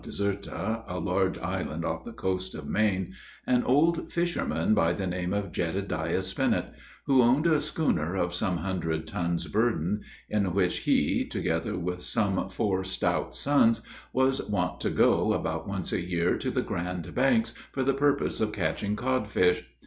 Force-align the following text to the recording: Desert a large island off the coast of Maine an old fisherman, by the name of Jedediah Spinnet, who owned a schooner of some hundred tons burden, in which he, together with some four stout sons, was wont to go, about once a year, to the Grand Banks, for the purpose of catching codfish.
Desert 0.03 0.47
a 0.47 0.97
large 0.99 1.37
island 1.37 1.85
off 1.85 2.05
the 2.05 2.11
coast 2.11 2.55
of 2.55 2.67
Maine 2.67 3.13
an 3.45 3.61
old 3.63 4.11
fisherman, 4.11 4.73
by 4.73 4.93
the 4.93 5.05
name 5.05 5.31
of 5.31 5.51
Jedediah 5.51 6.23
Spinnet, 6.23 6.73
who 7.05 7.21
owned 7.21 7.45
a 7.45 7.61
schooner 7.61 8.15
of 8.15 8.33
some 8.33 8.57
hundred 8.57 9.05
tons 9.05 9.45
burden, 9.47 10.01
in 10.27 10.55
which 10.55 10.79
he, 10.79 11.23
together 11.23 11.77
with 11.77 12.01
some 12.01 12.49
four 12.49 12.83
stout 12.83 13.35
sons, 13.35 13.83
was 14.11 14.41
wont 14.49 14.79
to 14.79 14.89
go, 14.89 15.33
about 15.33 15.67
once 15.67 15.93
a 15.93 16.01
year, 16.03 16.35
to 16.35 16.49
the 16.49 16.63
Grand 16.63 17.13
Banks, 17.13 17.53
for 17.71 17.83
the 17.83 17.93
purpose 17.93 18.41
of 18.41 18.51
catching 18.51 18.95
codfish. 18.95 19.67